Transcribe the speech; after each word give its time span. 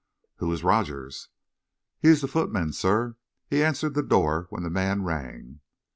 "Who 0.37 0.51
is 0.51 0.63
Rogers?" 0.63 1.29
"He's 1.99 2.21
the 2.21 2.27
footman, 2.27 2.73
sir. 2.73 3.17
He 3.47 3.63
answered 3.63 3.93
the 3.93 4.01
door 4.01 4.47
when 4.49 4.63
the 4.63 4.71
man 4.71 5.03
rang." 5.03 5.59